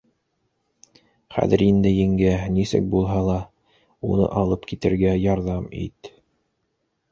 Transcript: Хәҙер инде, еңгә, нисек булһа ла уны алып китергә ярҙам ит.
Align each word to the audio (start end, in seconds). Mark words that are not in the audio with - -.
Хәҙер 1.35 1.63
инде, 1.65 1.91
еңгә, 1.97 2.31
нисек 2.55 2.89
булһа 2.95 3.19
ла 3.29 3.37
уны 4.11 4.33
алып 4.43 4.67
китергә 4.75 5.15
ярҙам 5.29 5.71
ит. 5.85 6.15